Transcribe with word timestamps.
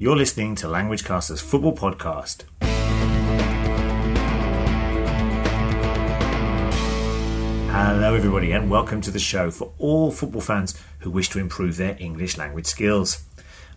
You're 0.00 0.14
listening 0.14 0.54
to 0.54 0.68
Languagecaster's 0.68 1.40
football 1.40 1.74
podcast. 1.74 2.44
Hello, 7.72 8.14
everybody, 8.14 8.52
and 8.52 8.70
welcome 8.70 9.00
to 9.00 9.10
the 9.10 9.18
show 9.18 9.50
for 9.50 9.72
all 9.76 10.12
football 10.12 10.40
fans 10.40 10.80
who 11.00 11.10
wish 11.10 11.30
to 11.30 11.40
improve 11.40 11.76
their 11.78 11.96
English 11.98 12.38
language 12.38 12.66
skills. 12.66 13.24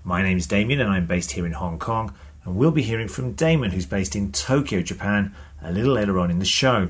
My 0.04 0.21
name 0.21 0.38
is 0.38 0.46
Damien, 0.46 0.79
and 0.79 0.92
I'm 0.92 1.07
based 1.07 1.31
here 1.31 1.47
in 1.47 1.54
Hong 1.54 1.79
Kong, 1.79 2.14
and 2.46 2.56
we'll 2.56 2.70
be 2.70 2.84
hearing 2.84 3.08
from 3.08 3.34
Damon, 3.34 3.72
who's 3.72 3.88
based 3.88 4.16
in 4.16 4.32
Tokyo, 4.32 4.84
Japan, 4.84 5.36
a 5.60 5.72
little 5.72 5.94
later 5.94 6.20
on 6.20 6.30
in 6.30 6.38
the 6.38 6.46
show. 6.46 6.90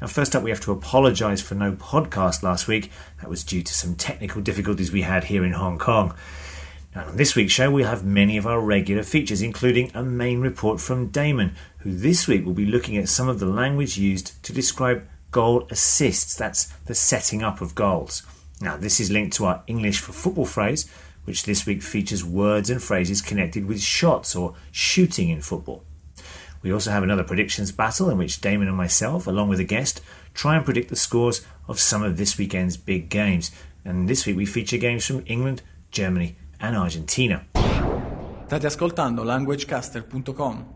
Now, 0.00 0.08
first 0.08 0.34
up, 0.34 0.42
we 0.42 0.50
have 0.50 0.60
to 0.62 0.72
apologise 0.72 1.40
for 1.40 1.54
no 1.54 1.74
podcast 1.74 2.42
last 2.42 2.66
week. 2.66 2.90
That 3.20 3.30
was 3.30 3.44
due 3.44 3.62
to 3.62 3.72
some 3.72 3.94
technical 3.94 4.42
difficulties 4.42 4.90
we 4.90 5.02
had 5.02 5.22
here 5.22 5.44
in 5.44 5.52
Hong 5.52 5.78
Kong. 5.78 6.16
Now, 6.94 7.08
on 7.08 7.16
this 7.16 7.34
week's 7.34 7.54
show, 7.54 7.70
we'll 7.70 7.86
have 7.86 8.04
many 8.04 8.36
of 8.36 8.46
our 8.46 8.60
regular 8.60 9.02
features, 9.02 9.40
including 9.40 9.90
a 9.94 10.02
main 10.02 10.40
report 10.40 10.78
from 10.78 11.08
Damon, 11.08 11.54
who 11.78 11.92
this 11.92 12.28
week 12.28 12.44
will 12.44 12.52
be 12.52 12.66
looking 12.66 12.98
at 12.98 13.08
some 13.08 13.30
of 13.30 13.40
the 13.40 13.46
language 13.46 13.96
used 13.96 14.42
to 14.44 14.52
describe 14.52 15.08
goal 15.30 15.66
assists. 15.70 16.36
That's 16.36 16.66
the 16.84 16.94
setting 16.94 17.42
up 17.42 17.62
of 17.62 17.74
goals. 17.74 18.22
Now, 18.60 18.76
this 18.76 19.00
is 19.00 19.10
linked 19.10 19.34
to 19.36 19.46
our 19.46 19.62
English 19.66 20.00
for 20.00 20.12
football 20.12 20.44
phrase, 20.44 20.86
which 21.24 21.44
this 21.44 21.64
week 21.64 21.82
features 21.82 22.24
words 22.24 22.68
and 22.68 22.82
phrases 22.82 23.22
connected 23.22 23.64
with 23.64 23.80
shots 23.80 24.36
or 24.36 24.54
shooting 24.70 25.30
in 25.30 25.40
football. 25.40 25.84
We 26.60 26.72
also 26.72 26.90
have 26.90 27.02
another 27.02 27.24
predictions 27.24 27.72
battle 27.72 28.10
in 28.10 28.18
which 28.18 28.42
Damon 28.42 28.68
and 28.68 28.76
myself, 28.76 29.26
along 29.26 29.48
with 29.48 29.60
a 29.60 29.64
guest, 29.64 30.02
try 30.34 30.56
and 30.56 30.64
predict 30.64 30.90
the 30.90 30.96
scores 30.96 31.44
of 31.66 31.80
some 31.80 32.02
of 32.02 32.18
this 32.18 32.36
weekend's 32.36 32.76
big 32.76 33.08
games. 33.08 33.50
And 33.82 34.08
this 34.08 34.26
week 34.26 34.36
we 34.36 34.44
feature 34.44 34.76
games 34.76 35.06
from 35.06 35.24
England, 35.26 35.62
Germany, 35.90 36.36
and 36.62 36.76
Argentina. 36.76 37.44
State 38.46 38.66
ascoltando 38.66 39.24
languagecaster.com. 39.24 40.74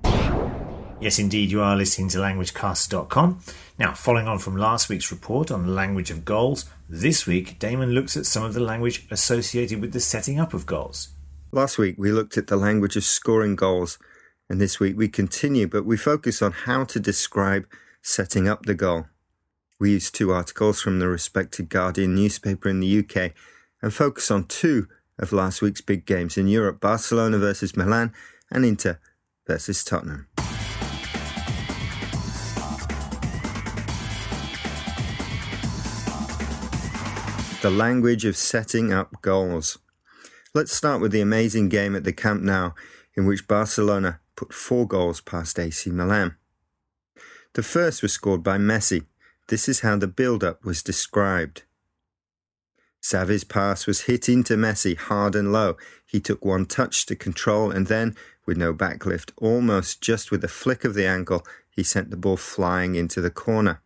Yes, 0.98 1.18
indeed, 1.18 1.50
you 1.50 1.60
are 1.60 1.77
listening 1.77 2.08
to 2.08 2.19
languagecaster.com. 2.19 3.41
Now, 3.78 3.92
following 3.92 4.27
on 4.27 4.38
from 4.38 4.56
last 4.56 4.88
week's 4.88 5.11
report 5.11 5.50
on 5.50 5.66
the 5.66 5.72
language 5.72 6.11
of 6.11 6.24
goals, 6.24 6.64
this 6.88 7.27
week 7.27 7.58
Damon 7.58 7.91
looks 7.91 8.16
at 8.16 8.24
some 8.24 8.44
of 8.44 8.55
the 8.55 8.61
language 8.61 9.06
associated 9.11 9.80
with 9.83 9.92
the 9.92 10.00
setting 10.00 10.41
up 10.41 10.55
of 10.55 10.64
goals. 10.64 11.08
Last 11.52 11.77
week 11.77 11.96
we 11.98 12.11
looked 12.11 12.39
at 12.39 12.46
the 12.46 12.56
language 12.56 12.96
of 12.96 13.05
scoring 13.05 13.56
goals, 13.56 13.98
and 14.48 14.58
this 14.58 14.80
week 14.80 14.96
we 14.96 15.08
continue, 15.08 15.66
but 15.66 15.84
we 15.84 15.98
focus 15.98 16.41
on 16.41 16.52
how 16.52 16.84
to 16.84 16.98
describe 16.98 17.66
setting 18.00 18.48
up 18.48 18.64
the 18.64 18.74
goal. 18.74 19.06
We 19.78 19.91
use 19.92 20.11
two 20.11 20.33
articles 20.33 20.80
from 20.80 20.98
the 20.98 21.08
respected 21.08 21.68
Guardian 21.68 22.14
newspaper 22.14 22.70
in 22.70 22.80
the 22.80 22.98
UK 23.00 23.33
and 23.83 23.92
focus 23.92 24.30
on 24.30 24.44
two 24.44 24.89
of 25.19 25.33
last 25.33 25.62
week's 25.62 25.81
big 25.81 26.06
games 26.06 26.36
in 26.36 26.48
Europe 26.48 26.81
Barcelona 26.81 27.39
versus 27.39 27.77
Milan 27.77 28.12
and 28.50 28.64
Inter 28.64 28.98
versus 29.47 29.84
Tottenham. 29.84 30.28
The 37.62 37.70
language 37.70 38.25
of 38.25 38.36
setting 38.36 38.92
up 38.92 39.23
goals. 39.23 39.78
Let's 40.55 40.73
start 40.73 41.00
with 41.00 41.11
the 41.11 41.20
amazing 41.20 41.69
game 41.69 41.97
at 41.97 42.05
the 42.05 42.12
Camp 42.12 42.42
Nou, 42.42 42.73
in 43.17 43.27
which 43.27 43.48
Barcelona 43.48 44.20
put 44.36 44.53
four 44.53 44.86
goals 44.86 45.20
past 45.20 45.58
AC 45.58 45.91
Milan. 45.91 46.36
The 47.55 47.62
first 47.62 48.03
was 48.03 48.12
scored 48.12 48.42
by 48.42 48.58
Messi. 48.58 49.06
This 49.48 49.69
is 49.69 49.80
how 49.80 49.97
the 49.97 50.06
build 50.06 50.45
up 50.45 50.64
was 50.64 50.83
described. 50.83 51.62
Xavi's 53.06 53.44
pass 53.44 53.86
was 53.86 54.02
hit 54.02 54.28
into 54.28 54.56
Messi 54.56 54.96
hard 54.96 55.36
and 55.36 55.52
low. 55.52 55.76
He 56.04 56.18
took 56.18 56.44
one 56.44 56.66
touch 56.66 57.06
to 57.06 57.14
control 57.14 57.70
and 57.70 57.86
then, 57.86 58.16
with 58.46 58.56
no 58.56 58.74
backlift, 58.74 59.30
almost 59.36 60.00
just 60.00 60.32
with 60.32 60.42
a 60.42 60.48
flick 60.48 60.84
of 60.84 60.94
the 60.94 61.06
ankle, 61.06 61.46
he 61.70 61.84
sent 61.84 62.10
the 62.10 62.16
ball 62.16 62.36
flying 62.36 62.96
into 62.96 63.20
the 63.20 63.30
corner. 63.30 63.80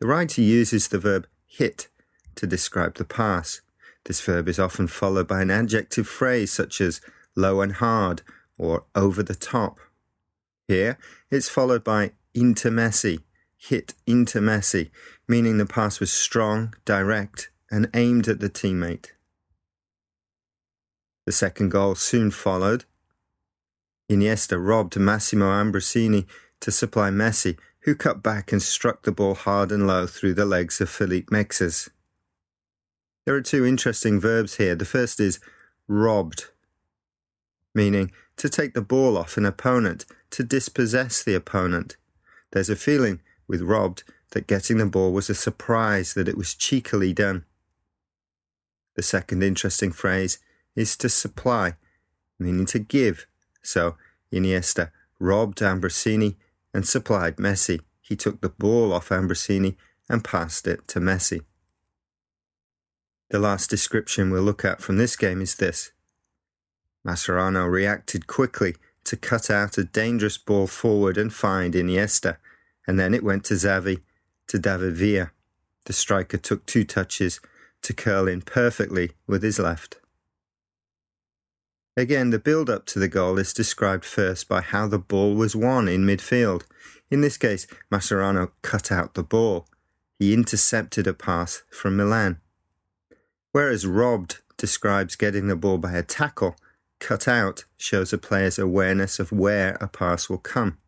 The 0.00 0.06
writer 0.06 0.42
uses 0.42 0.88
the 0.88 0.98
verb 0.98 1.26
hit 1.46 1.88
to 2.34 2.46
describe 2.46 2.96
the 2.96 3.06
pass. 3.06 3.62
This 4.04 4.20
verb 4.20 4.48
is 4.48 4.58
often 4.58 4.86
followed 4.86 5.26
by 5.26 5.40
an 5.40 5.50
adjective 5.50 6.06
phrase 6.06 6.52
such 6.52 6.82
as 6.82 7.00
low 7.34 7.62
and 7.62 7.72
hard 7.72 8.20
or 8.58 8.84
over 8.94 9.22
the 9.22 9.34
top. 9.34 9.78
Here, 10.68 10.98
it's 11.30 11.48
followed 11.48 11.84
by 11.84 12.12
into 12.34 12.68
Messi, 12.68 13.20
hit 13.68 13.94
into 14.06 14.40
Messi, 14.40 14.90
meaning 15.28 15.58
the 15.58 15.66
pass 15.66 16.00
was 16.00 16.12
strong, 16.12 16.74
direct, 16.84 17.50
and 17.70 17.90
aimed 17.94 18.28
at 18.28 18.40
the 18.40 18.48
teammate. 18.48 19.10
The 21.26 21.32
second 21.32 21.70
goal 21.70 21.96
soon 21.96 22.30
followed. 22.30 22.84
Iniesta 24.08 24.64
robbed 24.64 24.96
Massimo 24.96 25.46
Ambrosini 25.46 26.26
to 26.60 26.70
supply 26.70 27.10
Messi, 27.10 27.58
who 27.80 27.96
cut 27.96 28.22
back 28.22 28.52
and 28.52 28.62
struck 28.62 29.02
the 29.02 29.12
ball 29.12 29.34
hard 29.34 29.72
and 29.72 29.86
low 29.86 30.06
through 30.06 30.34
the 30.34 30.44
legs 30.44 30.80
of 30.80 30.88
Philippe 30.88 31.28
Mexes. 31.30 31.88
There 33.24 33.34
are 33.34 33.42
two 33.42 33.66
interesting 33.66 34.20
verbs 34.20 34.56
here. 34.56 34.76
The 34.76 34.84
first 34.84 35.18
is 35.18 35.40
robbed, 35.88 36.46
meaning 37.74 38.12
to 38.36 38.48
take 38.48 38.74
the 38.74 38.82
ball 38.82 39.18
off 39.18 39.36
an 39.36 39.44
opponent, 39.44 40.06
to 40.30 40.44
dispossess 40.44 41.24
the 41.24 41.34
opponent. 41.34 41.96
There's 42.52 42.70
a 42.70 42.76
feeling 42.76 43.20
with 43.48 43.62
robbed 43.62 44.02
that 44.30 44.46
getting 44.46 44.78
the 44.78 44.86
ball 44.86 45.12
was 45.12 45.30
a 45.30 45.34
surprise, 45.34 46.14
that 46.14 46.28
it 46.28 46.36
was 46.36 46.54
cheekily 46.54 47.12
done. 47.12 47.44
The 48.94 49.02
second 49.02 49.42
interesting 49.42 49.92
phrase 49.92 50.38
is 50.74 50.96
to 50.98 51.08
supply, 51.08 51.76
meaning 52.38 52.66
to 52.66 52.78
give. 52.78 53.26
So 53.62 53.96
Iniesta 54.32 54.90
robbed 55.18 55.58
Ambrosini 55.58 56.36
and 56.74 56.86
supplied 56.86 57.36
Messi. 57.36 57.80
He 58.00 58.16
took 58.16 58.40
the 58.40 58.48
ball 58.48 58.92
off 58.92 59.10
Ambrosini 59.10 59.76
and 60.08 60.24
passed 60.24 60.66
it 60.66 60.86
to 60.88 61.00
Messi. 61.00 61.42
The 63.30 63.38
last 63.38 63.70
description 63.70 64.30
we'll 64.30 64.42
look 64.42 64.64
at 64.64 64.80
from 64.80 64.98
this 64.98 65.16
game 65.16 65.42
is 65.42 65.56
this. 65.56 65.90
Mascherano 67.06 67.70
reacted 67.70 68.26
quickly 68.26 68.76
to 69.04 69.16
cut 69.16 69.50
out 69.50 69.78
a 69.78 69.84
dangerous 69.84 70.38
ball 70.38 70.66
forward 70.66 71.16
and 71.16 71.32
find 71.32 71.74
Iniesta, 71.74 72.36
and 72.86 72.98
then 72.98 73.14
it 73.14 73.24
went 73.24 73.44
to 73.44 73.54
Xavi, 73.54 74.00
to 74.48 74.58
David 74.58 74.94
Villa. 74.94 75.30
The 75.84 75.92
striker 75.92 76.38
took 76.38 76.66
two 76.66 76.84
touches 76.84 77.40
to 77.82 77.92
curl 77.92 78.28
in 78.28 78.42
perfectly 78.42 79.12
with 79.26 79.42
his 79.42 79.58
left. 79.58 79.98
Again, 81.96 82.30
the 82.30 82.38
build 82.38 82.68
up 82.68 82.84
to 82.86 82.98
the 82.98 83.08
goal 83.08 83.38
is 83.38 83.54
described 83.54 84.04
first 84.04 84.48
by 84.48 84.60
how 84.60 84.86
the 84.86 84.98
ball 84.98 85.34
was 85.34 85.56
won 85.56 85.88
in 85.88 86.04
midfield. 86.04 86.64
In 87.10 87.22
this 87.22 87.38
case, 87.38 87.66
Mascherano 87.90 88.50
cut 88.60 88.92
out 88.92 89.14
the 89.14 89.22
ball. 89.22 89.66
He 90.18 90.34
intercepted 90.34 91.06
a 91.06 91.14
pass 91.14 91.62
from 91.70 91.96
Milan. 91.96 92.38
Whereas 93.52 93.86
robbed 93.86 94.40
describes 94.58 95.16
getting 95.16 95.46
the 95.46 95.56
ball 95.56 95.78
by 95.78 95.92
a 95.92 96.02
tackle, 96.02 96.56
cut 96.98 97.26
out 97.26 97.64
shows 97.78 98.12
a 98.12 98.18
player's 98.18 98.58
awareness 98.58 99.18
of 99.18 99.32
where 99.32 99.78
a 99.80 99.88
pass 99.88 100.28
will 100.28 100.38
come. 100.38 100.78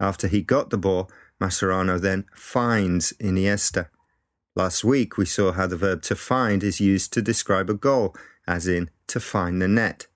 After 0.00 0.28
he 0.28 0.42
got 0.42 0.70
the 0.70 0.78
ball, 0.78 1.10
Mascherano 1.40 2.00
then 2.00 2.24
finds 2.34 3.12
Iniesta. 3.14 3.88
Last 4.54 4.84
week 4.84 5.16
we 5.16 5.26
saw 5.26 5.52
how 5.52 5.66
the 5.66 5.76
verb 5.76 6.02
to 6.02 6.14
find 6.14 6.62
is 6.62 6.80
used 6.80 7.12
to 7.12 7.22
describe 7.22 7.68
a 7.68 7.74
goal, 7.74 8.14
as 8.46 8.66
in 8.66 8.90
to 9.08 9.20
find 9.20 9.60
the 9.60 9.68
net. 9.68 10.06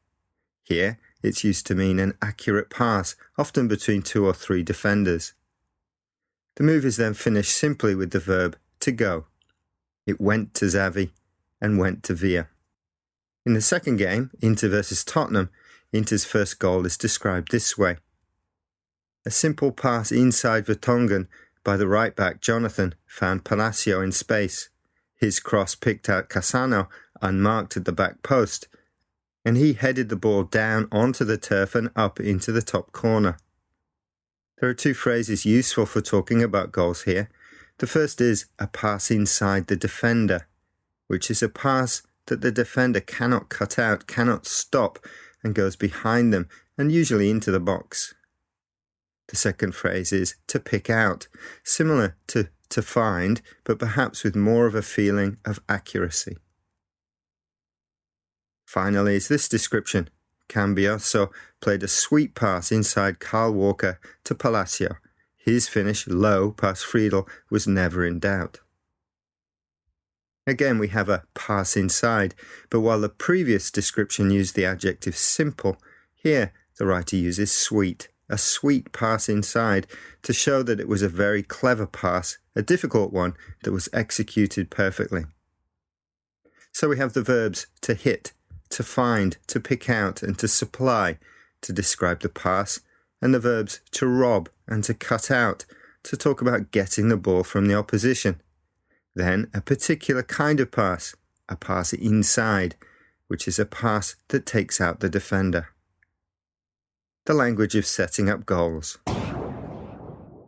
Here 0.62 0.98
it's 1.22 1.42
used 1.42 1.66
to 1.66 1.74
mean 1.74 1.98
an 1.98 2.14
accurate 2.22 2.70
pass, 2.70 3.16
often 3.36 3.66
between 3.66 4.02
two 4.02 4.24
or 4.24 4.34
three 4.34 4.62
defenders. 4.62 5.32
The 6.56 6.64
move 6.64 6.84
is 6.84 6.96
then 6.96 7.14
finished 7.14 7.56
simply 7.56 7.94
with 7.94 8.10
the 8.10 8.20
verb 8.20 8.56
to 8.80 8.92
go. 8.92 9.26
It 10.06 10.20
went 10.20 10.54
to 10.54 10.66
Xavi 10.66 11.10
and 11.60 11.78
went 11.78 12.02
to 12.04 12.14
Villa. 12.14 12.48
In 13.44 13.54
the 13.54 13.60
second 13.60 13.96
game, 13.96 14.30
Inter 14.40 14.68
versus 14.68 15.04
Tottenham, 15.04 15.50
Inter's 15.92 16.24
first 16.24 16.58
goal 16.58 16.84
is 16.84 16.96
described 16.96 17.50
this 17.50 17.78
way. 17.78 17.96
A 19.28 19.30
simple 19.30 19.72
pass 19.72 20.10
inside 20.10 20.64
Vertonghen 20.64 21.26
by 21.62 21.76
the 21.76 21.86
right 21.86 22.16
back 22.16 22.40
Jonathan 22.40 22.94
found 23.06 23.44
Palacio 23.44 24.00
in 24.00 24.10
space. 24.10 24.70
His 25.16 25.38
cross 25.38 25.74
picked 25.74 26.08
out 26.08 26.30
Cassano 26.30 26.88
unmarked 27.20 27.76
at 27.76 27.84
the 27.84 27.92
back 27.92 28.22
post, 28.22 28.68
and 29.44 29.58
he 29.58 29.74
headed 29.74 30.08
the 30.08 30.16
ball 30.16 30.44
down 30.44 30.88
onto 30.90 31.26
the 31.26 31.36
turf 31.36 31.74
and 31.74 31.90
up 31.94 32.18
into 32.18 32.52
the 32.52 32.62
top 32.62 32.92
corner. 32.92 33.36
There 34.62 34.70
are 34.70 34.74
two 34.74 34.94
phrases 34.94 35.44
useful 35.44 35.84
for 35.84 36.00
talking 36.00 36.42
about 36.42 36.72
goals 36.72 37.02
here. 37.02 37.28
The 37.80 37.86
first 37.86 38.22
is 38.22 38.46
a 38.58 38.66
pass 38.66 39.10
inside 39.10 39.66
the 39.66 39.76
defender 39.76 40.46
which 41.06 41.30
is 41.30 41.42
a 41.42 41.50
pass 41.50 42.00
that 42.28 42.40
the 42.40 42.50
defender 42.50 43.00
cannot 43.00 43.50
cut 43.50 43.78
out, 43.78 44.06
cannot 44.06 44.46
stop, 44.46 44.98
and 45.44 45.54
goes 45.54 45.76
behind 45.76 46.32
them 46.32 46.48
and 46.78 46.90
usually 46.90 47.28
into 47.28 47.50
the 47.50 47.60
box. 47.60 48.14
The 49.28 49.36
second 49.36 49.74
phrase 49.74 50.12
is 50.12 50.36
to 50.48 50.58
pick 50.58 50.88
out, 50.90 51.28
similar 51.62 52.16
to 52.28 52.48
to 52.70 52.82
find, 52.82 53.40
but 53.64 53.78
perhaps 53.78 54.22
with 54.22 54.36
more 54.36 54.66
of 54.66 54.74
a 54.74 54.82
feeling 54.82 55.38
of 55.44 55.60
accuracy. 55.68 56.36
Finally, 58.66 59.16
is 59.16 59.28
this 59.28 59.48
description 59.48 60.10
Cambiasso 60.48 61.30
played 61.60 61.82
a 61.82 61.88
sweet 61.88 62.34
pass 62.34 62.72
inside 62.72 63.20
Kyle 63.20 63.52
Walker 63.52 63.98
to 64.24 64.34
Palacio. 64.34 64.96
His 65.36 65.68
finish, 65.68 66.06
low 66.06 66.52
past 66.52 66.84
Friedel, 66.84 67.28
was 67.50 67.66
never 67.66 68.04
in 68.04 68.18
doubt. 68.18 68.60
Again, 70.46 70.78
we 70.78 70.88
have 70.88 71.08
a 71.08 71.24
pass 71.34 71.76
inside, 71.76 72.34
but 72.70 72.80
while 72.80 73.00
the 73.00 73.08
previous 73.08 73.70
description 73.70 74.30
used 74.30 74.54
the 74.54 74.64
adjective 74.64 75.16
simple, 75.16 75.76
here 76.14 76.52
the 76.78 76.86
writer 76.86 77.16
uses 77.16 77.52
sweet, 77.52 78.08
a 78.28 78.38
sweet 78.38 78.92
pass 78.92 79.28
inside, 79.28 79.86
to 80.22 80.32
show 80.32 80.62
that 80.62 80.80
it 80.80 80.88
was 80.88 81.02
a 81.02 81.08
very 81.08 81.42
clever 81.42 81.86
pass, 81.86 82.38
a 82.54 82.62
difficult 82.62 83.12
one 83.12 83.34
that 83.62 83.72
was 83.72 83.88
executed 83.92 84.70
perfectly. 84.70 85.24
So 86.72 86.88
we 86.88 86.98
have 86.98 87.12
the 87.14 87.22
verbs 87.22 87.66
to 87.82 87.94
hit, 87.94 88.32
to 88.70 88.82
find, 88.82 89.36
to 89.46 89.60
pick 89.60 89.88
out, 89.88 90.22
and 90.22 90.38
to 90.38 90.48
supply 90.48 91.18
to 91.62 91.72
describe 91.72 92.20
the 92.20 92.28
pass, 92.28 92.80
and 93.20 93.34
the 93.34 93.40
verbs 93.40 93.80
to 93.92 94.06
rob 94.06 94.48
and 94.66 94.84
to 94.84 94.94
cut 94.94 95.30
out 95.30 95.64
to 96.04 96.16
talk 96.16 96.40
about 96.40 96.70
getting 96.70 97.08
the 97.08 97.16
ball 97.16 97.42
from 97.42 97.66
the 97.66 97.74
opposition. 97.74 98.40
Then 99.14 99.50
a 99.52 99.60
particular 99.60 100.22
kind 100.22 100.60
of 100.60 100.70
pass, 100.70 101.16
a 101.48 101.56
pass 101.56 101.92
inside, 101.92 102.76
which 103.26 103.48
is 103.48 103.58
a 103.58 103.66
pass 103.66 104.14
that 104.28 104.46
takes 104.46 104.80
out 104.80 105.00
the 105.00 105.08
defender. 105.08 105.68
The 107.28 107.34
language 107.34 107.74
of 107.74 107.84
setting 107.84 108.30
up 108.30 108.46
goals. 108.46 108.96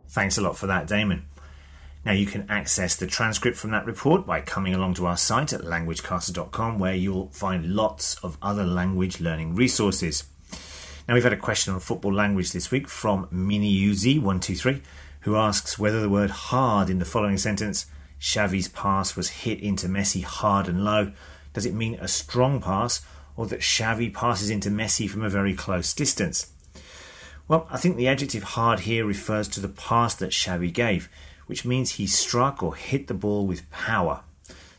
Thanks 0.09 0.39
a 0.39 0.41
lot 0.41 0.57
for 0.57 0.65
that, 0.65 0.87
Damon. 0.87 1.27
Now, 2.03 2.13
you 2.13 2.25
can 2.25 2.49
access 2.49 2.95
the 2.95 3.05
transcript 3.05 3.55
from 3.55 3.69
that 3.69 3.85
report 3.85 4.25
by 4.25 4.41
coming 4.41 4.73
along 4.73 4.95
to 4.95 5.05
our 5.05 5.15
site 5.15 5.53
at 5.53 5.61
languagecaster.com, 5.61 6.79
where 6.79 6.95
you'll 6.95 7.29
find 7.29 7.75
lots 7.75 8.15
of 8.23 8.35
other 8.41 8.63
language 8.63 9.21
learning 9.21 9.53
resources. 9.53 10.23
Now, 11.07 11.13
we've 11.13 11.23
had 11.23 11.33
a 11.33 11.37
question 11.37 11.71
on 11.71 11.81
football 11.81 12.15
language 12.15 12.51
this 12.51 12.71
week 12.71 12.87
from 12.87 13.27
MiniUZ123, 13.27 14.81
who 15.19 15.35
asks 15.35 15.77
whether 15.77 16.01
the 16.01 16.09
word 16.09 16.31
hard 16.31 16.89
in 16.89 16.97
the 16.97 17.05
following 17.05 17.37
sentence, 17.37 17.85
Xavi's 18.19 18.69
pass 18.69 19.15
was 19.15 19.29
hit 19.29 19.59
into 19.59 19.85
Messi 19.85 20.23
hard 20.23 20.67
and 20.67 20.83
low, 20.83 21.11
does 21.53 21.67
it 21.67 21.75
mean 21.75 21.93
a 22.01 22.07
strong 22.07 22.59
pass 22.59 23.05
or 23.37 23.45
that 23.45 23.59
Xavi 23.59 24.11
passes 24.11 24.49
into 24.49 24.71
Messi 24.71 25.07
from 25.07 25.21
a 25.21 25.29
very 25.29 25.53
close 25.53 25.93
distance? 25.93 26.51
Well, 27.51 27.67
I 27.69 27.75
think 27.75 27.97
the 27.97 28.07
adjective 28.07 28.43
hard 28.43 28.79
here 28.79 29.05
refers 29.05 29.49
to 29.49 29.59
the 29.59 29.67
pass 29.67 30.15
that 30.15 30.29
Xavi 30.29 30.71
gave 30.71 31.09
which 31.47 31.65
means 31.65 31.91
he 31.91 32.07
struck 32.07 32.63
or 32.63 32.75
hit 32.77 33.07
the 33.07 33.13
ball 33.13 33.45
with 33.45 33.69
power. 33.71 34.21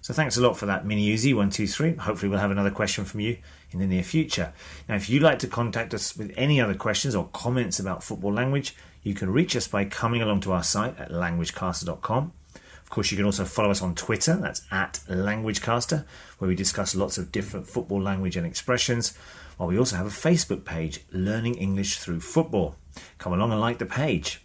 So 0.00 0.14
thanks 0.14 0.38
a 0.38 0.40
lot 0.40 0.56
for 0.56 0.64
that, 0.64 0.86
Mini 0.86 1.14
Uzi123. 1.14 1.98
Hopefully, 1.98 2.30
we'll 2.30 2.38
have 2.38 2.50
another 2.50 2.70
question 2.70 3.04
from 3.04 3.20
you 3.20 3.36
in 3.72 3.78
the 3.78 3.84
near 3.84 4.02
future. 4.02 4.54
Now, 4.88 4.94
if 4.94 5.10
you'd 5.10 5.22
like 5.22 5.38
to 5.40 5.48
contact 5.48 5.92
us 5.92 6.16
with 6.16 6.32
any 6.34 6.62
other 6.62 6.74
questions 6.74 7.14
or 7.14 7.28
comments 7.34 7.78
about 7.78 8.02
football 8.02 8.32
language, 8.32 8.74
you 9.02 9.12
can 9.12 9.28
reach 9.28 9.54
us 9.54 9.69
by 9.69 9.84
coming 9.84 10.22
along 10.22 10.40
to 10.40 10.52
our 10.52 10.62
site 10.62 10.98
at 10.98 11.10
languagecaster.com. 11.10 12.32
Of 12.54 12.88
course, 12.88 13.10
you 13.10 13.19
can 13.19 13.26
also 13.26 13.44
follow 13.44 13.70
us 13.70 13.82
on 13.82 13.94
Twitter, 13.94 14.36
that's 14.36 14.62
at 14.70 15.00
languagecaster, 15.10 16.06
where 16.38 16.48
we 16.48 16.54
discuss 16.54 16.94
lots 16.94 17.19
of 17.19 17.30
different 17.30 17.69
football 17.69 18.00
language 18.00 18.38
and 18.38 18.46
expressions. 18.46 19.12
We 19.66 19.78
also 19.78 19.96
have 19.96 20.06
a 20.06 20.10
Facebook 20.10 20.64
page, 20.64 21.00
Learning 21.10 21.54
English 21.54 21.98
Through 21.98 22.20
Football. 22.20 22.76
Come 23.18 23.32
along 23.32 23.52
and 23.52 23.60
like 23.60 23.78
the 23.78 23.86
page. 23.86 24.44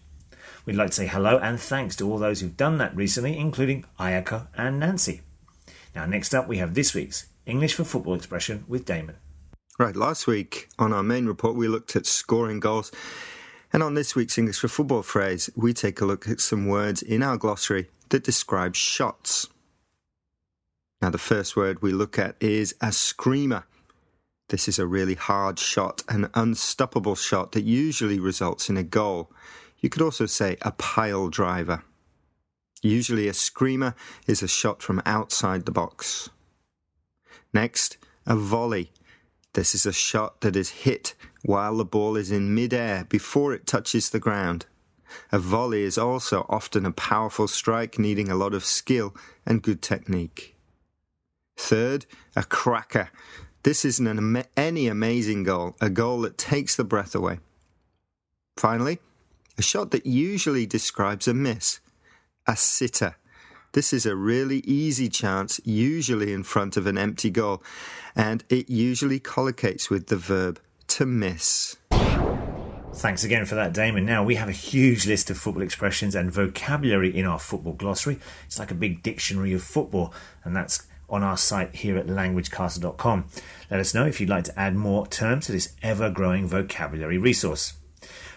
We'd 0.66 0.76
like 0.76 0.90
to 0.90 0.96
say 0.96 1.08
hello 1.08 1.38
and 1.38 1.60
thanks 1.60 1.96
to 1.96 2.10
all 2.10 2.18
those 2.18 2.42
who've 2.42 2.58
done 2.58 2.78
that 2.78 2.96
recently, 2.96 3.38
including 3.38 3.86
Ayaka 4.00 4.48
and 4.56 4.80
Nancy. 4.80 5.22
Now, 5.96 6.06
next 6.06 6.36
up, 6.36 6.48
we 6.48 6.58
have 6.58 6.74
this 6.74 6.94
week's 6.94 7.28
English 7.46 7.74
for 7.74 7.84
Football 7.84 8.16
expression 8.16 8.66
with 8.68 8.86
Damon. 8.86 9.16
Right, 9.80 9.96
last 9.96 10.28
week 10.28 10.70
on 10.78 10.92
our 10.92 11.04
main 11.04 11.26
report, 11.26 11.56
we 11.56 11.68
looked 11.68 11.96
at 11.96 12.06
scoring 12.06 12.60
goals. 12.60 12.92
And 13.72 13.82
on 13.82 13.94
this 13.94 14.16
week's 14.16 14.38
English 14.38 14.60
for 14.60 14.68
Football 14.68 15.04
phrase, 15.04 15.50
we 15.56 15.74
take 15.74 16.02
a 16.02 16.06
look 16.06 16.28
at 16.28 16.42
some 16.42 16.68
words 16.68 17.02
in 17.02 17.24
our 17.24 17.38
glossary 17.38 17.90
that 18.10 18.24
describe 18.24 18.76
shots. 18.76 19.48
Now, 21.02 21.10
the 21.10 21.18
first 21.18 21.56
word 21.56 21.82
we 21.82 21.92
look 21.92 22.18
at 22.20 22.36
is 22.42 22.76
a 22.82 22.92
screamer. 22.92 23.66
This 24.50 24.68
is 24.68 24.80
a 24.80 24.88
really 24.88 25.16
hard 25.16 25.60
shot, 25.60 26.04
an 26.08 26.30
unstoppable 26.34 27.16
shot 27.16 27.52
that 27.52 27.64
usually 27.64 28.20
results 28.20 28.70
in 28.70 28.78
a 28.78 28.84
goal. 28.84 29.32
You 29.80 29.90
could 29.90 30.02
also 30.02 30.26
say 30.26 30.58
a 30.62 30.72
pile 30.72 31.28
driver. 31.28 31.84
Usually, 32.82 33.28
a 33.28 33.34
screamer 33.34 33.94
is 34.26 34.42
a 34.42 34.48
shot 34.48 34.82
from 34.82 35.02
outside 35.06 35.66
the 35.66 35.72
box. 35.72 36.30
Next, 37.54 37.98
a 38.26 38.36
volley. 38.36 38.92
This 39.54 39.74
is 39.76 39.86
a 39.86 39.92
shot 39.92 40.42
that 40.42 40.56
is 40.56 40.70
hit 40.70 41.16
while 41.44 41.76
the 41.76 41.86
ball 41.86 42.16
is 42.16 42.32
in 42.32 42.54
midair 42.54 43.06
before 43.06 43.54
it 43.54 43.66
touches 43.66 44.10
the 44.10 44.20
ground. 44.20 44.66
A 45.32 45.40
volley 45.40 45.84
is 45.84 45.98
also 45.98 46.46
often 46.50 46.86
a 46.86 46.92
powerful 46.92 47.48
strike 47.48 47.98
needing 47.98 48.30
a 48.30 48.36
lot 48.36 48.54
of 48.54 48.64
skill 48.64 49.16
and 49.46 49.64
good 49.64 49.82
technique. 49.82 50.56
Third, 51.58 52.06
a 52.36 52.44
cracker. 52.44 53.10
This 53.68 53.84
isn't 53.84 54.08
an, 54.08 54.46
any 54.56 54.88
amazing 54.88 55.44
goal, 55.44 55.76
a 55.82 55.90
goal 55.90 56.22
that 56.22 56.38
takes 56.38 56.78
the 56.78 56.86
breath 56.86 57.14
away. 57.14 57.40
Finally, 58.56 59.00
a 59.58 59.62
shot 59.62 59.92
that 59.92 60.06
usually 60.06 60.66
describes 60.66 61.28
a 61.28 61.34
miss, 61.34 61.82
a 62.48 62.56
sitter. 62.56 63.18
This 63.74 63.92
is 63.92 64.06
a 64.06 64.16
really 64.16 64.60
easy 64.60 65.10
chance, 65.10 65.60
usually 65.66 66.32
in 66.32 66.44
front 66.44 66.78
of 66.78 66.88
an 66.88 66.98
empty 66.98 67.30
goal, 67.30 67.62
and 68.16 68.42
it 68.48 68.70
usually 68.70 69.20
collocates 69.20 69.90
with 69.90 70.08
the 70.08 70.16
verb 70.16 70.62
to 70.88 71.06
miss. 71.06 71.76
Thanks 72.94 73.26
again 73.26 73.44
for 73.46 73.56
that, 73.56 73.74
Damon. 73.74 74.06
Now, 74.06 74.24
we 74.24 74.36
have 74.36 74.48
a 74.48 74.54
huge 74.54 75.06
list 75.06 75.30
of 75.30 75.38
football 75.38 75.62
expressions 75.62 76.16
and 76.16 76.32
vocabulary 76.32 77.14
in 77.14 77.26
our 77.26 77.38
football 77.38 77.74
glossary. 77.74 78.18
It's 78.46 78.60
like 78.60 78.72
a 78.72 78.76
big 78.76 79.04
dictionary 79.04 79.52
of 79.52 79.62
football, 79.62 80.14
and 80.46 80.56
that's 80.56 80.88
on 81.10 81.24
our 81.24 81.38
site 81.38 81.76
here 81.76 81.98
at 81.98 82.08
languagecaster.com. 82.08 83.26
Let 83.72 83.80
us 83.80 83.94
know 83.94 84.06
if 84.06 84.20
you'd 84.20 84.30
like 84.30 84.44
to 84.46 84.60
add 84.60 84.76
more 84.76 85.08
terms 85.08 85.46
to 85.46 85.52
this 85.52 85.74
ever 85.82 86.10
growing 86.10 86.48
vocabulary 86.48 87.18
resource. 87.18 87.74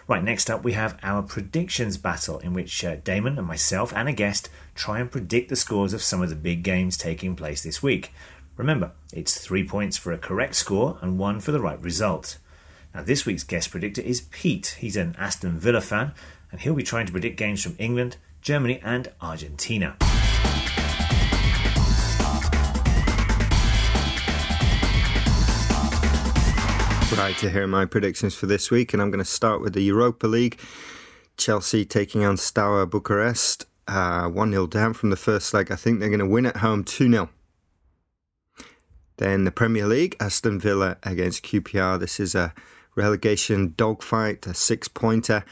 Right, 0.07 0.23
next 0.23 0.49
up 0.49 0.63
we 0.63 0.73
have 0.73 0.97
our 1.03 1.21
predictions 1.21 1.97
battle, 1.97 2.39
in 2.39 2.53
which 2.53 2.83
uh, 2.83 2.95
Damon 2.97 3.37
and 3.37 3.47
myself 3.47 3.93
and 3.95 4.09
a 4.09 4.13
guest 4.13 4.49
try 4.75 4.99
and 4.99 5.11
predict 5.11 5.49
the 5.49 5.55
scores 5.55 5.93
of 5.93 6.01
some 6.01 6.21
of 6.21 6.29
the 6.29 6.35
big 6.35 6.63
games 6.63 6.97
taking 6.97 7.35
place 7.35 7.63
this 7.63 7.81
week. 7.81 8.11
Remember, 8.57 8.91
it's 9.13 9.39
three 9.39 9.65
points 9.65 9.97
for 9.97 10.11
a 10.11 10.17
correct 10.17 10.55
score 10.55 10.97
and 11.01 11.17
one 11.17 11.39
for 11.39 11.51
the 11.51 11.61
right 11.61 11.81
result. 11.81 12.37
Now, 12.93 13.03
this 13.03 13.25
week's 13.25 13.43
guest 13.43 13.71
predictor 13.71 14.01
is 14.01 14.21
Pete. 14.21 14.75
He's 14.79 14.97
an 14.97 15.15
Aston 15.17 15.57
Villa 15.57 15.81
fan, 15.81 16.11
and 16.51 16.59
he'll 16.59 16.75
be 16.75 16.83
trying 16.83 17.05
to 17.05 17.11
predict 17.11 17.37
games 17.37 17.63
from 17.63 17.75
England, 17.79 18.17
Germany, 18.41 18.81
and 18.83 19.11
Argentina. 19.21 19.95
Right, 27.17 27.37
to 27.39 27.49
hear 27.49 27.67
my 27.67 27.85
predictions 27.85 28.35
for 28.35 28.45
this 28.45 28.71
week, 28.71 28.93
and 28.93 29.01
I'm 29.01 29.11
going 29.11 29.23
to 29.23 29.29
start 29.29 29.61
with 29.61 29.73
the 29.73 29.83
Europa 29.83 30.27
League. 30.27 30.57
Chelsea 31.35 31.83
taking 31.83 32.23
on 32.23 32.37
Steaua 32.37 32.85
Bucharest, 32.85 33.65
uh, 33.87 34.29
1 34.29 34.51
0 34.51 34.67
down 34.67 34.93
from 34.93 35.09
the 35.09 35.17
first 35.17 35.53
leg. 35.53 35.71
I 35.71 35.75
think 35.75 35.99
they're 35.99 36.09
going 36.09 36.19
to 36.19 36.25
win 36.25 36.45
at 36.45 36.57
home 36.57 36.85
2 36.85 37.11
0. 37.11 37.29
Then 39.17 39.43
the 39.43 39.51
Premier 39.51 39.85
League, 39.85 40.15
Aston 40.21 40.57
Villa 40.57 40.97
against 41.03 41.43
QPR. 41.43 41.99
This 41.99 42.17
is 42.17 42.33
a 42.33 42.53
relegation 42.95 43.73
dogfight, 43.75 44.47
a 44.47 44.53
six 44.53 44.87
pointer, 44.87 45.43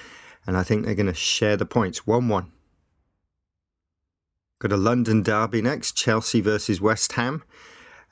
and 0.47 0.55
I 0.55 0.63
think 0.63 0.85
they're 0.85 0.95
going 0.95 1.07
to 1.07 1.13
share 1.13 1.57
the 1.57 1.65
points 1.65 2.07
1 2.07 2.29
1. 2.29 2.51
Got 4.59 4.71
a 4.71 4.77
London 4.77 5.23
derby 5.23 5.61
next 5.61 5.97
Chelsea 5.97 6.39
versus 6.39 6.79
West 6.79 7.11
Ham. 7.13 7.43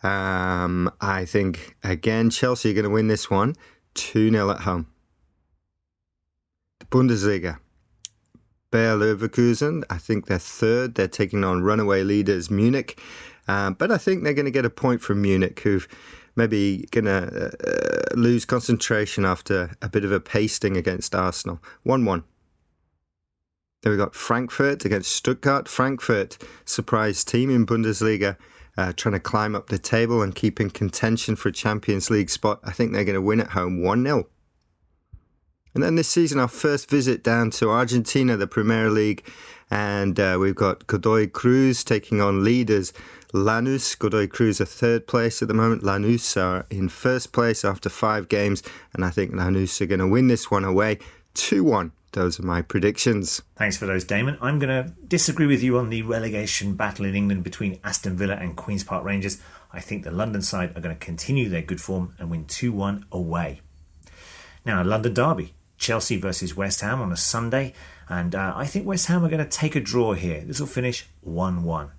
Um, 0.04 0.92
I 1.01 1.25
think, 1.25 1.75
again, 1.84 2.30
Chelsea 2.30 2.72
are 2.72 2.74
going 2.74 2.84
to 2.84 2.89
win 2.89 3.08
this 3.08 3.30
one 3.30 3.56
2 3.96 4.32
0 4.32 4.51
at 4.51 4.62
home. 4.62 4.88
The 6.80 6.86
Bundesliga. 6.86 7.60
Bayer 8.70 8.98
Leverkusen, 8.98 9.84
I 9.89 9.98
think 9.98 10.25
they're 10.25 10.38
third. 10.38 10.96
They're 10.96 11.08
taking 11.08 11.44
on 11.44 11.63
runaway 11.63 12.04
leaders 12.04 12.51
Munich. 12.51 13.00
Um, 13.48 13.75
but 13.75 13.92
I 13.92 13.98
think 13.98 14.24
they're 14.24 14.34
going 14.34 14.46
to 14.46 14.51
get 14.51 14.66
a 14.66 14.70
point 14.70 15.01
from 15.01 15.22
Munich, 15.22 15.62
who've 15.62 15.88
maybe 16.36 16.86
going 16.92 17.06
to 17.06 17.51
uh, 17.66 18.16
lose 18.16 18.44
concentration 18.44 19.25
after 19.25 19.72
a 19.82 19.88
bit 19.88 20.04
of 20.04 20.12
a 20.12 20.20
pasting 20.20 20.75
against 20.75 21.16
Arsenal. 21.16 21.62
1 21.84 22.04
1. 22.04 22.24
Then 23.84 23.92
we 23.92 23.98
got 23.98 24.16
Frankfurt 24.16 24.84
against 24.86 25.13
Stuttgart. 25.13 25.68
Frankfurt, 25.70 26.38
surprise 26.66 27.24
team 27.24 27.50
in 27.50 27.66
Bundesliga 27.66 28.36
uh, 28.77 28.93
trying 28.96 29.13
to 29.13 29.19
climb 29.19 29.55
up 29.55 29.67
the 29.67 29.79
table 29.79 30.22
and 30.22 30.36
keep 30.36 30.60
in 30.60 30.69
contention 30.69 31.36
for 31.36 31.50
a 31.50 31.53
Champions 31.53 32.10
League 32.10 32.29
spot. 32.29 32.60
I 32.63 32.72
think 32.72 32.91
they're 32.91 33.03
going 33.03 33.15
to 33.15 33.22
win 33.22 33.41
at 33.41 33.50
home 33.50 33.81
1 33.81 34.03
0. 34.03 34.27
And 35.74 35.84
then 35.84 35.96
this 35.96 36.07
season, 36.07 36.39
our 36.39 36.48
first 36.48 36.89
visit 36.89 37.24
down 37.24 37.51
to 37.51 37.69
Argentina, 37.69 38.36
the 38.36 38.48
Premier 38.48 38.89
League, 38.89 39.27
and 39.69 40.19
uh, 40.19 40.38
we've 40.39 40.55
got 40.55 40.88
Godoy 40.88 41.27
Cruz 41.27 41.84
taking 41.84 42.22
on 42.22 42.43
leaders 42.43 42.93
Lanús. 43.34 43.98
Godoy 43.98 44.27
Cruz 44.27 44.62
are 44.62 44.65
third 44.65 45.07
place 45.07 45.41
at 45.41 45.48
the 45.48 45.53
moment. 45.53 45.84
Lanús 45.84 46.41
are 46.41 46.65
in 46.69 46.89
first 46.89 47.31
place 47.31 47.65
after 47.65 47.89
five 47.89 48.29
games, 48.29 48.63
and 48.93 49.03
I 49.03 49.10
think 49.10 49.31
Lanús 49.31 49.79
are 49.81 49.86
going 49.86 50.00
to 50.00 50.07
win 50.07 50.27
this 50.27 50.50
one 50.50 50.63
away 50.63 51.00
2 51.34 51.63
1. 51.63 51.91
Those 52.17 52.39
are 52.39 52.43
my 52.43 52.63
predictions. 52.63 53.43
Thanks 53.57 53.77
for 53.77 53.86
those, 53.86 54.03
Damon. 54.03 54.39
I'm 54.41 54.57
going 54.57 54.83
to 54.83 54.91
disagree 55.07 55.45
with 55.45 55.62
you 55.62 55.77
on 55.77 55.91
the 55.91 56.01
relegation 56.01 56.74
battle 56.74 57.05
in 57.05 57.13
England 57.13 57.43
between 57.43 57.79
Aston 57.83 58.17
Villa 58.17 58.33
and 58.33 58.57
Queen's 58.57 58.83
Park 58.83 59.03
Rangers. 59.03 59.39
I 59.71 59.81
think 59.81 60.03
the 60.03 60.09
London 60.09 60.41
side 60.41 60.75
are 60.75 60.81
going 60.81 60.95
to 60.95 61.05
continue 61.05 61.47
their 61.47 61.62
good 61.62 61.79
form 61.79 62.15
and 62.17 62.31
win 62.31 62.45
2 62.45 62.71
1 62.71 63.05
away. 63.12 63.62
Now, 64.65 64.83
London 64.83 65.13
Derby. 65.13 65.53
Chelsea 65.77 66.17
versus 66.17 66.57
West 66.57 66.81
Ham 66.81 67.01
on 67.01 67.12
a 67.12 67.17
Sunday, 67.17 67.75
and 68.09 68.33
uh, 68.33 68.51
I 68.55 68.65
think 68.65 68.88
West 68.88 69.05
Ham 69.05 69.24
are 69.24 69.29
going 69.29 69.43
to 69.43 69.50
take 69.50 69.75
a 69.75 69.79
draw 69.79 70.13
here. 70.13 70.41
This 70.41 70.59
will 70.59 70.65
finish 70.65 71.05
1 71.21 71.63
1. 71.63 71.91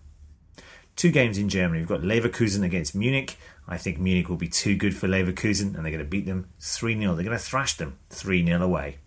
Two 0.96 1.12
games 1.12 1.38
in 1.38 1.48
Germany. 1.48 1.78
We've 1.78 1.88
got 1.88 2.00
Leverkusen 2.00 2.64
against 2.64 2.92
Munich. 2.92 3.38
I 3.68 3.76
think 3.76 4.00
Munich 4.00 4.28
will 4.28 4.36
be 4.36 4.48
too 4.48 4.74
good 4.74 4.96
for 4.96 5.06
Leverkusen 5.06 5.76
and 5.76 5.84
they're 5.84 5.92
going 5.92 5.98
to 5.98 6.04
beat 6.04 6.26
them 6.26 6.48
3 6.58 6.98
0. 6.98 7.14
They're 7.14 7.24
going 7.24 7.38
to 7.38 7.44
thrash 7.44 7.76
them 7.76 7.98
3 8.10 8.44
0 8.44 8.60
away. 8.60 8.98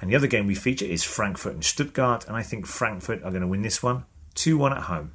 And 0.00 0.10
the 0.10 0.16
other 0.16 0.26
game 0.26 0.46
we 0.46 0.54
feature 0.54 0.86
is 0.86 1.04
Frankfurt 1.04 1.54
and 1.54 1.64
Stuttgart, 1.64 2.26
and 2.26 2.36
I 2.36 2.42
think 2.42 2.66
Frankfurt 2.66 3.22
are 3.22 3.30
going 3.30 3.42
to 3.42 3.48
win 3.48 3.62
this 3.62 3.82
one 3.82 4.04
2 4.34 4.56
1 4.56 4.72
at 4.72 4.82
home. 4.84 5.12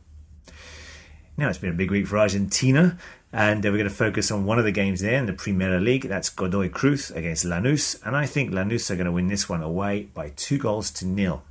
Now, 1.37 1.49
it's 1.49 1.57
been 1.57 1.71
a 1.71 1.73
big 1.73 1.91
week 1.91 2.07
for 2.07 2.17
Argentina, 2.17 2.97
and 3.33 3.65
uh, 3.65 3.69
we're 3.69 3.77
going 3.77 3.89
to 3.89 3.95
focus 3.95 4.31
on 4.31 4.45
one 4.45 4.57
of 4.57 4.63
the 4.63 4.71
games 4.71 5.01
there 5.01 5.17
in 5.17 5.25
the 5.25 5.33
Primera 5.33 5.83
League. 5.83 6.03
That's 6.03 6.29
Godoy 6.29 6.69
Cruz 6.69 7.11
against 7.11 7.45
Lanús, 7.45 7.99
and 8.05 8.15
I 8.15 8.25
think 8.25 8.51
Lanús 8.51 8.89
are 8.89 8.95
going 8.95 9.05
to 9.05 9.11
win 9.11 9.27
this 9.27 9.49
one 9.49 9.61
away 9.61 10.03
by 10.13 10.29
two 10.35 10.57
goals 10.57 10.91
to 10.91 11.05
nil. 11.05 11.43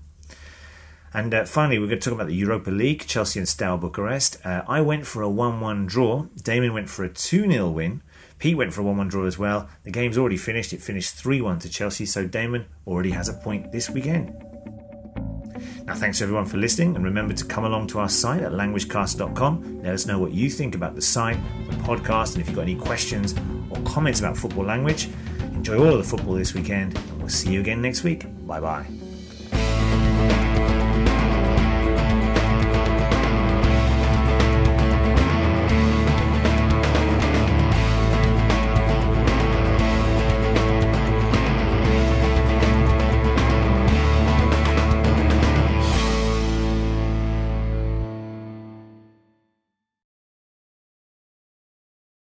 And 1.12 1.34
uh, 1.34 1.44
finally, 1.44 1.78
we're 1.78 1.86
going 1.86 2.00
to 2.00 2.04
talk 2.04 2.14
about 2.14 2.28
the 2.28 2.34
Europa 2.34 2.70
League, 2.70 3.06
Chelsea 3.06 3.38
and 3.38 3.48
Steaua 3.48 3.76
Bucharest. 3.76 4.44
Uh, 4.44 4.62
I 4.66 4.80
went 4.80 5.06
for 5.06 5.22
a 5.22 5.28
1 5.28 5.60
1 5.60 5.86
draw. 5.86 6.26
Damon 6.42 6.72
went 6.72 6.88
for 6.88 7.04
a 7.04 7.08
2 7.08 7.50
0 7.50 7.68
win. 7.68 8.02
Pete 8.44 8.58
went 8.58 8.74
for 8.74 8.82
a 8.82 8.84
1 8.84 8.98
1 8.98 9.08
draw 9.08 9.24
as 9.24 9.38
well. 9.38 9.70
The 9.84 9.90
game's 9.90 10.18
already 10.18 10.36
finished. 10.36 10.74
It 10.74 10.82
finished 10.82 11.14
3 11.14 11.40
1 11.40 11.60
to 11.60 11.70
Chelsea, 11.70 12.04
so 12.04 12.26
Damon 12.26 12.66
already 12.86 13.10
has 13.12 13.30
a 13.30 13.32
point 13.32 13.72
this 13.72 13.88
weekend. 13.88 14.34
Now, 15.86 15.94
thanks 15.94 16.20
everyone 16.20 16.44
for 16.44 16.58
listening, 16.58 16.94
and 16.94 17.02
remember 17.06 17.32
to 17.32 17.44
come 17.46 17.64
along 17.64 17.86
to 17.86 18.00
our 18.00 18.08
site 18.10 18.42
at 18.42 18.52
languagecast.com. 18.52 19.80
Let 19.82 19.94
us 19.94 20.04
know 20.04 20.18
what 20.18 20.32
you 20.32 20.50
think 20.50 20.74
about 20.74 20.94
the 20.94 21.00
site, 21.00 21.38
the 21.70 21.76
podcast, 21.76 22.34
and 22.34 22.42
if 22.42 22.48
you've 22.48 22.56
got 22.56 22.68
any 22.68 22.76
questions 22.76 23.34
or 23.70 23.80
comments 23.84 24.20
about 24.20 24.36
football 24.36 24.66
language. 24.66 25.08
Enjoy 25.54 25.78
all 25.78 25.94
of 25.94 25.96
the 25.96 26.04
football 26.04 26.34
this 26.34 26.52
weekend, 26.52 26.98
and 26.98 27.18
we'll 27.20 27.30
see 27.30 27.50
you 27.50 27.60
again 27.60 27.80
next 27.80 28.04
week. 28.04 28.26
Bye 28.46 28.60
bye. 28.60 29.13